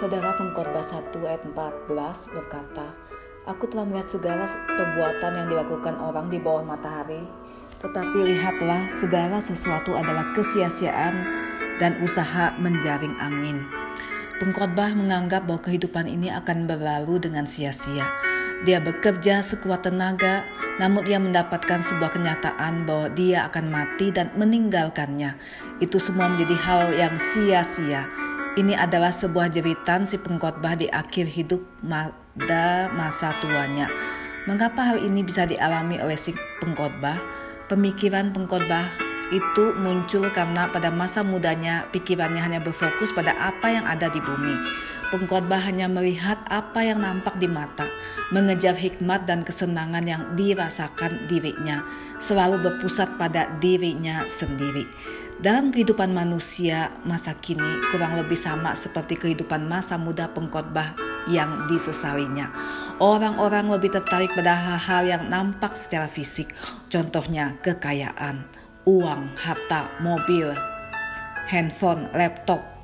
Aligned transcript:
Saudara 0.00 0.32
pengkhotbah 0.32 0.80
1 0.80 1.12
ayat 1.28 1.44
14 1.44 2.32
berkata, 2.32 2.88
Aku 3.44 3.68
telah 3.68 3.84
melihat 3.84 4.08
segala 4.08 4.48
perbuatan 4.48 5.32
yang 5.36 5.46
dilakukan 5.52 5.92
orang 6.00 6.32
di 6.32 6.40
bawah 6.40 6.64
matahari, 6.64 7.20
tetapi 7.84 8.32
lihatlah 8.32 8.88
segala 8.88 9.44
sesuatu 9.44 9.92
adalah 9.92 10.32
kesia-siaan 10.32 11.20
dan 11.76 12.00
usaha 12.00 12.56
menjaring 12.56 13.12
angin. 13.20 13.68
Pengkhotbah 14.40 14.96
menganggap 14.96 15.44
bahwa 15.44 15.68
kehidupan 15.68 16.08
ini 16.08 16.32
akan 16.32 16.64
berlalu 16.64 17.20
dengan 17.20 17.44
sia-sia. 17.44 18.08
Dia 18.64 18.80
bekerja 18.80 19.44
sekuat 19.44 19.84
tenaga, 19.84 20.48
namun 20.80 21.04
ia 21.04 21.20
mendapatkan 21.20 21.84
sebuah 21.84 22.16
kenyataan 22.16 22.88
bahwa 22.88 23.12
dia 23.12 23.52
akan 23.52 23.68
mati 23.68 24.08
dan 24.08 24.32
meninggalkannya. 24.32 25.36
Itu 25.76 26.00
semua 26.00 26.32
menjadi 26.32 26.56
hal 26.56 26.88
yang 26.96 27.20
sia-sia 27.20 28.30
ini 28.60 28.76
adalah 28.76 29.08
sebuah 29.08 29.48
jeritan 29.48 30.04
si 30.04 30.20
pengkhotbah 30.20 30.76
di 30.76 30.84
akhir 30.92 31.32
hidup 31.32 31.64
pada 31.80 32.92
masa 32.92 33.32
tuanya. 33.40 33.88
Mengapa 34.44 34.84
hal 34.84 35.00
ini 35.00 35.24
bisa 35.24 35.48
dialami 35.48 35.96
oleh 35.96 36.20
si 36.20 36.36
pengkhotbah? 36.60 37.16
Pemikiran 37.72 38.36
pengkhotbah 38.36 38.92
itu 39.32 39.72
muncul 39.80 40.28
karena 40.28 40.68
pada 40.68 40.92
masa 40.92 41.24
mudanya 41.24 41.88
pikirannya 41.88 42.42
hanya 42.42 42.60
berfokus 42.60 43.14
pada 43.16 43.32
apa 43.40 43.72
yang 43.72 43.88
ada 43.88 44.12
di 44.12 44.20
bumi. 44.20 44.56
Pengkhotbah 45.10 45.58
hanya 45.66 45.90
melihat 45.90 46.38
apa 46.46 46.86
yang 46.86 47.02
nampak 47.02 47.34
di 47.42 47.50
mata, 47.50 47.90
mengejar 48.30 48.78
hikmat 48.78 49.26
dan 49.26 49.42
kesenangan 49.42 50.06
yang 50.06 50.22
dirasakan 50.38 51.26
dirinya, 51.26 51.82
selalu 52.22 52.62
berpusat 52.62 53.18
pada 53.18 53.50
dirinya 53.58 54.30
sendiri. 54.30 54.86
Dalam 55.42 55.74
kehidupan 55.74 56.14
manusia 56.14 56.94
masa 57.02 57.34
kini 57.34 57.90
kurang 57.90 58.14
lebih 58.22 58.38
sama 58.38 58.70
seperti 58.78 59.18
kehidupan 59.18 59.66
masa 59.66 59.98
muda 59.98 60.30
pengkhotbah 60.30 60.94
yang 61.26 61.66
disesalinya. 61.66 62.54
Orang-orang 63.02 63.66
lebih 63.66 63.90
tertarik 63.90 64.30
pada 64.36 64.54
hal-hal 64.54 65.10
yang 65.10 65.24
nampak 65.26 65.74
secara 65.74 66.06
fisik, 66.06 66.54
contohnya 66.86 67.58
kekayaan, 67.66 68.46
uang, 68.86 69.34
harta, 69.34 69.90
mobil, 69.98 70.54
handphone, 71.50 72.06
laptop. 72.14 72.79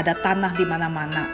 Ada 0.00 0.16
tanah 0.16 0.56
di 0.56 0.64
mana-mana, 0.64 1.28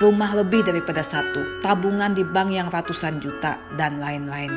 rumah 0.00 0.32
lebih 0.32 0.64
daripada 0.64 1.04
satu, 1.04 1.60
tabungan 1.60 2.16
di 2.16 2.24
bank 2.24 2.48
yang 2.48 2.72
ratusan 2.72 3.20
juta, 3.20 3.60
dan 3.76 4.00
lain-lain. 4.00 4.48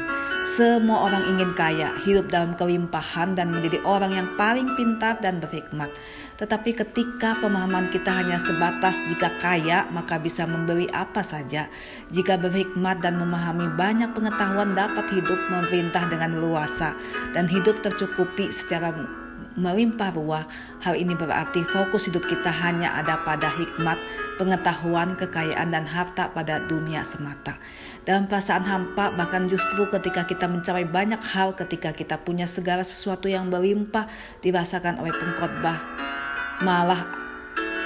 Semua 0.48 1.04
orang 1.04 1.28
ingin 1.36 1.52
kaya, 1.52 1.92
hidup 2.08 2.32
dalam 2.32 2.56
kelimpahan 2.56 3.36
dan 3.36 3.52
menjadi 3.52 3.84
orang 3.84 4.16
yang 4.16 4.28
paling 4.40 4.80
pintar 4.80 5.20
dan 5.20 5.44
berhikmat. 5.44 5.92
Tetapi 6.40 6.72
ketika 6.72 7.36
pemahaman 7.44 7.92
kita 7.92 8.08
hanya 8.16 8.40
sebatas 8.40 9.04
jika 9.12 9.36
kaya 9.44 9.92
maka 9.92 10.16
bisa 10.16 10.48
membeli 10.48 10.88
apa 10.96 11.20
saja, 11.20 11.68
jika 12.08 12.40
berhikmat 12.40 13.04
dan 13.04 13.20
memahami 13.20 13.68
banyak 13.76 14.16
pengetahuan 14.16 14.72
dapat 14.72 15.12
hidup 15.12 15.40
memerintah 15.52 16.08
dengan 16.08 16.40
luasa 16.40 16.96
dan 17.36 17.52
hidup 17.52 17.84
tercukupi 17.84 18.48
secara 18.56 18.96
melimpah 19.58 20.14
ruah, 20.14 20.45
hal 20.83 20.94
ini 20.94 21.17
berarti 21.17 21.66
fokus 21.66 22.11
hidup 22.11 22.28
kita 22.28 22.52
hanya 22.52 22.94
ada 23.00 23.22
pada 23.25 23.50
hikmat, 23.50 23.97
pengetahuan, 24.38 25.17
kekayaan, 25.17 25.73
dan 25.73 25.86
harta 25.89 26.30
pada 26.30 26.61
dunia 26.66 27.02
semata. 27.02 27.58
Dalam 28.06 28.30
perasaan 28.30 28.66
hampa, 28.66 29.14
bahkan 29.14 29.50
justru 29.50 29.88
ketika 29.89 30.25
kita 30.25 30.45
mencari 30.45 30.86
banyak 30.86 31.22
hal, 31.33 31.58
ketika 31.58 31.95
kita 31.95 32.19
punya 32.22 32.45
segala 32.45 32.86
sesuatu 32.86 33.25
yang 33.25 33.50
berlimpah 33.50 34.06
dirasakan 34.44 35.02
oleh 35.02 35.14
pengkhotbah, 35.16 35.78
malah 36.61 37.06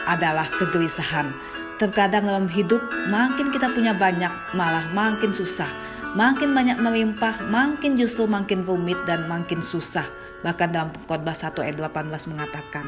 adalah 0.10 0.48
kegelisahan. 0.60 1.32
Terkadang 1.80 2.30
dalam 2.30 2.48
hidup 2.48 2.80
makin 3.10 3.50
kita 3.50 3.72
punya 3.74 3.96
banyak, 3.98 4.32
malah 4.54 4.88
makin 4.94 5.34
susah 5.34 5.68
makin 6.14 6.54
banyak 6.54 6.78
melimpah, 6.78 7.42
makin 7.50 7.98
justru 7.98 8.30
makin 8.30 8.66
rumit 8.66 8.98
dan 9.10 9.26
makin 9.26 9.60
susah. 9.60 10.06
Bahkan 10.46 10.70
dalam 10.70 10.90
khotbah 11.10 11.34
1 11.34 11.66
ayat 11.66 11.78
18 11.82 12.32
mengatakan, 12.32 12.86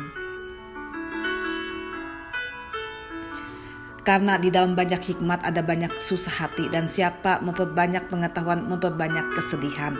Karena 4.05 4.37
di 4.37 4.53
dalam 4.53 4.77
banyak 4.77 5.01
hikmat 5.01 5.41
ada 5.41 5.65
banyak 5.65 5.97
susah 5.97 6.45
hati 6.45 6.69
dan 6.69 6.85
siapa 6.85 7.41
memperbanyak 7.41 8.05
pengetahuan 8.05 8.61
memperbanyak 8.61 9.33
kesedihan. 9.33 9.97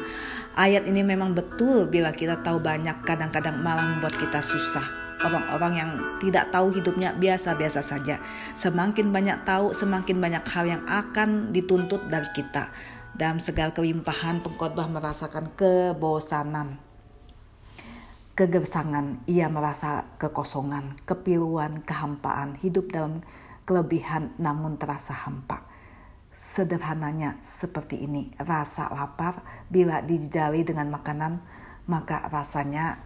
Ayat 0.53 0.85
ini 0.85 1.01
memang 1.01 1.33
betul 1.33 1.89
bila 1.89 2.13
kita 2.13 2.38
tahu 2.45 2.61
banyak 2.61 3.01
kadang-kadang 3.01 3.66
malah 3.66 3.97
membuat 3.97 4.13
kita 4.13 4.45
susah 4.45 5.05
orang-orang 5.25 5.73
yang 5.73 5.91
tidak 6.21 6.53
tahu 6.53 6.69
hidupnya 6.69 7.17
biasa-biasa 7.17 7.81
saja. 7.81 8.21
Semakin 8.53 9.09
banyak 9.09 9.41
tahu, 9.41 9.73
semakin 9.73 10.21
banyak 10.21 10.44
hal 10.53 10.66
yang 10.69 10.83
akan 10.85 11.50
dituntut 11.50 12.05
dari 12.05 12.29
kita. 12.35 12.69
Dalam 13.15 13.39
segala 13.39 13.71
kelimpahan 13.71 14.43
pengkhotbah 14.43 14.91
merasakan 14.91 15.55
kebosanan. 15.55 16.83
Kegersangan, 18.35 19.23
ia 19.23 19.47
merasa 19.47 20.03
kekosongan, 20.19 20.99
kepiluan, 21.07 21.79
kehampaan, 21.87 22.59
hidup 22.59 22.91
dalam 22.91 23.23
kelebihan 23.63 24.35
namun 24.35 24.75
terasa 24.75 25.15
hampa. 25.15 25.63
Sederhananya 26.35 27.39
seperti 27.39 28.03
ini, 28.03 28.35
rasa 28.35 28.91
lapar 28.91 29.47
bila 29.71 30.03
dijali 30.03 30.67
dengan 30.67 30.91
makanan 30.91 31.39
maka 31.87 32.27
rasanya 32.27 32.99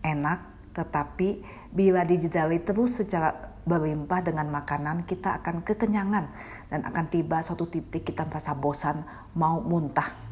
enak 0.00 0.72
tetapi 0.72 1.44
bila 1.76 2.08
dijali 2.08 2.62
terus 2.64 3.04
secara 3.04 3.47
berlimpah 3.66 4.20
dengan 4.22 4.46
makanan, 4.52 5.08
kita 5.08 5.40
akan 5.42 5.64
kekenyangan 5.64 6.24
dan 6.68 6.80
akan 6.84 7.04
tiba 7.10 7.40
suatu 7.40 7.66
titik 7.66 8.06
kita 8.06 8.28
merasa 8.28 8.52
bosan, 8.54 9.02
mau 9.34 9.58
muntah. 9.62 10.28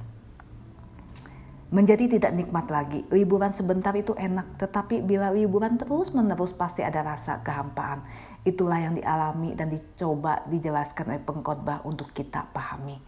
Menjadi 1.66 2.06
tidak 2.06 2.32
nikmat 2.38 2.70
lagi. 2.70 3.02
Liburan 3.10 3.50
sebentar 3.50 3.90
itu 3.98 4.14
enak, 4.14 4.54
tetapi 4.54 5.02
bila 5.02 5.34
liburan 5.34 5.74
terus-menerus 5.74 6.54
pasti 6.54 6.86
ada 6.86 7.02
rasa 7.02 7.42
kehampaan. 7.42 8.06
Itulah 8.46 8.78
yang 8.78 8.94
dialami 8.94 9.58
dan 9.58 9.74
dicoba 9.74 10.46
dijelaskan 10.46 11.10
oleh 11.10 11.22
pengkhotbah 11.26 11.82
untuk 11.82 12.14
kita 12.14 12.46
pahami. 12.54 13.02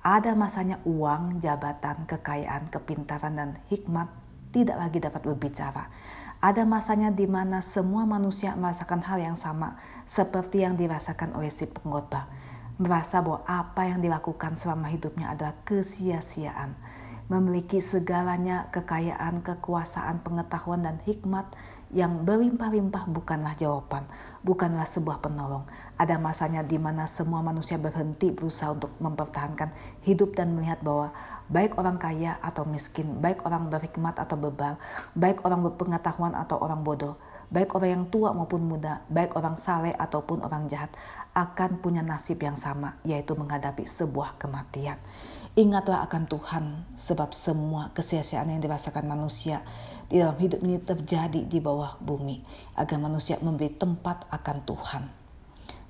Ada 0.00 0.32
masanya 0.32 0.80
uang, 0.88 1.44
jabatan, 1.44 2.08
kekayaan, 2.08 2.72
kepintaran, 2.72 3.34
dan 3.36 3.50
hikmat 3.68 4.08
tidak 4.56 4.80
lagi 4.80 4.98
dapat 5.04 5.20
berbicara 5.28 5.92
ada 6.38 6.62
masanya 6.62 7.10
di 7.10 7.26
mana 7.26 7.58
semua 7.58 8.06
manusia 8.06 8.54
merasakan 8.54 9.02
hal 9.02 9.18
yang 9.18 9.34
sama 9.34 9.74
seperti 10.06 10.62
yang 10.62 10.78
dirasakan 10.78 11.34
oleh 11.34 11.50
si 11.50 11.66
pengkhotbah. 11.66 12.30
Merasa 12.78 13.18
bahwa 13.18 13.42
apa 13.42 13.90
yang 13.90 13.98
dilakukan 13.98 14.54
selama 14.54 14.86
hidupnya 14.86 15.34
adalah 15.34 15.58
kesia-siaan. 15.66 16.78
Memiliki 17.26 17.82
segalanya 17.82 18.70
kekayaan, 18.70 19.42
kekuasaan, 19.42 20.22
pengetahuan, 20.22 20.86
dan 20.86 21.02
hikmat 21.02 21.50
yang 21.88 22.28
berlimpah-limpah 22.28 23.08
bukanlah 23.08 23.56
jawaban, 23.56 24.04
bukanlah 24.44 24.84
sebuah 24.84 25.24
penolong. 25.24 25.64
Ada 25.96 26.20
masanya 26.20 26.60
di 26.60 26.76
mana 26.76 27.08
semua 27.08 27.40
manusia 27.40 27.80
berhenti 27.80 28.28
berusaha 28.28 28.76
untuk 28.76 28.92
mempertahankan 29.00 29.72
hidup 30.04 30.36
dan 30.36 30.52
melihat 30.52 30.84
bahwa 30.84 31.16
baik 31.48 31.80
orang 31.80 31.96
kaya 31.96 32.36
atau 32.44 32.68
miskin, 32.68 33.16
baik 33.24 33.40
orang 33.48 33.72
berhikmat 33.72 34.20
atau 34.20 34.36
bebal, 34.36 34.76
baik 35.16 35.40
orang 35.48 35.64
berpengetahuan 35.64 36.36
atau 36.36 36.60
orang 36.60 36.84
bodoh, 36.84 37.16
baik 37.48 37.72
orang 37.72 37.90
yang 37.90 38.04
tua 38.12 38.36
maupun 38.36 38.68
muda, 38.68 39.00
baik 39.08 39.32
orang 39.32 39.56
saleh 39.56 39.96
ataupun 39.96 40.44
orang 40.44 40.68
jahat, 40.68 40.92
akan 41.32 41.80
punya 41.80 42.04
nasib 42.04 42.36
yang 42.44 42.60
sama, 42.60 43.00
yaitu 43.00 43.32
menghadapi 43.32 43.88
sebuah 43.88 44.36
kematian. 44.36 45.00
Ingatlah 45.58 46.06
akan 46.06 46.30
Tuhan, 46.30 46.86
sebab 46.94 47.34
semua 47.34 47.90
kesia-siaan 47.90 48.46
yang 48.46 48.62
dirasakan 48.62 49.10
manusia 49.10 49.66
di 50.06 50.22
dalam 50.22 50.38
hidup 50.38 50.62
ini 50.62 50.78
terjadi 50.78 51.50
di 51.50 51.58
bawah 51.58 51.98
bumi, 51.98 52.46
agar 52.78 52.94
manusia 53.02 53.42
memberi 53.42 53.74
tempat 53.74 54.30
akan 54.30 54.56
Tuhan. 54.62 55.10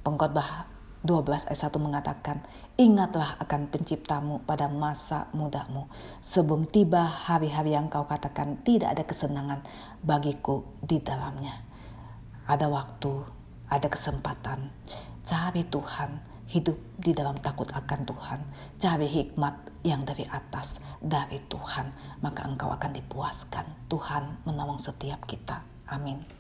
Pengkhotbah 0.01 0.73
12 1.05 1.53
ayat 1.53 1.61
1 1.69 1.85
mengatakan, 1.85 2.41
Ingatlah 2.81 3.37
akan 3.45 3.69
penciptamu 3.69 4.41
pada 4.49 4.73
masa 4.73 5.29
mudamu, 5.37 5.93
sebelum 6.25 6.65
tiba 6.65 7.05
hari-hari 7.05 7.77
yang 7.77 7.93
kau 7.93 8.09
katakan 8.09 8.65
tidak 8.65 8.97
ada 8.97 9.05
kesenangan 9.05 9.61
bagiku 10.01 10.65
di 10.81 10.97
dalamnya. 11.05 11.61
Ada 12.49 12.73
waktu, 12.73 13.21
ada 13.69 13.85
kesempatan, 13.93 14.73
cari 15.29 15.61
Tuhan, 15.69 16.38
hidup 16.49 16.77
di 16.97 17.13
dalam 17.13 17.37
takut 17.45 17.69
akan 17.69 18.09
Tuhan, 18.09 18.41
cari 18.81 19.09
hikmat 19.09 19.85
yang 19.85 20.09
dari 20.09 20.25
atas, 20.25 20.81
dari 20.97 21.45
Tuhan, 21.45 22.19
maka 22.25 22.49
engkau 22.49 22.73
akan 22.73 22.97
dipuaskan. 22.97 23.89
Tuhan 23.93 24.49
menolong 24.49 24.81
setiap 24.81 25.29
kita. 25.29 25.61
Amin. 25.93 26.38